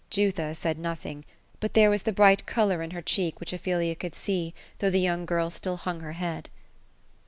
[0.09, 1.25] Jutha said nothing;
[1.59, 4.97] but there was the bright color in her cheek, which Ophelia could sec, though the
[4.99, 6.49] young girl still hung her head.